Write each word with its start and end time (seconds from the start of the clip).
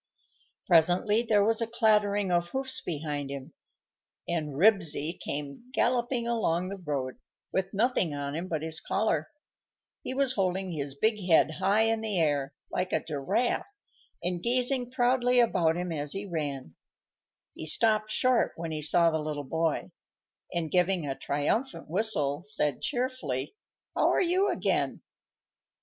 Presently 0.65 1.21
there 1.21 1.45
was 1.45 1.61
a 1.61 1.67
clattering 1.67 2.31
of 2.31 2.47
hoofs 2.49 2.81
behind 2.81 3.29
him, 3.29 3.53
and 4.27 4.55
Ribsy 4.55 5.19
came 5.19 5.65
galloping 5.75 6.25
along 6.27 6.69
the 6.69 6.77
road, 6.77 7.19
with 7.53 7.71
nothing 7.71 8.15
on 8.15 8.33
him 8.33 8.47
but 8.47 8.63
his 8.63 8.79
collar. 8.79 9.29
He 10.01 10.15
was 10.15 10.33
holding 10.33 10.71
his 10.71 10.95
big 10.97 11.19
head 11.29 11.51
high 11.59 11.83
in 11.83 12.01
the 12.01 12.17
air, 12.17 12.51
like 12.71 12.91
a 12.91 13.03
giraffe, 13.03 13.67
and 14.23 14.41
gazing 14.41 14.89
proudly 14.89 15.39
about 15.39 15.77
him 15.77 15.91
as 15.91 16.13
he 16.13 16.25
ran. 16.25 16.73
He 17.53 17.67
stopped 17.67 18.09
short 18.09 18.53
when 18.55 18.71
he 18.71 18.81
saw 18.81 19.11
the 19.11 19.19
little 19.19 19.43
boy, 19.43 19.91
and, 20.51 20.71
giving 20.71 21.05
a 21.05 21.13
triumphant 21.13 21.87
whistle, 21.91 22.41
said 22.47 22.81
cheerfully, 22.81 23.53
"How 23.95 24.09
are 24.09 24.19
you 24.19 24.49
again?" 24.49 25.03